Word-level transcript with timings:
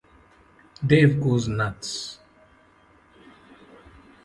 Dave 0.89 1.19
Goes 1.19 1.47
Nutz! 1.47 2.17